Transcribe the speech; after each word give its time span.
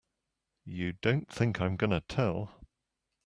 You 0.65 0.93
don't 0.93 1.31
think 1.31 1.61
I'm 1.61 1.75
gonna 1.75 2.01
tell! 2.01 2.59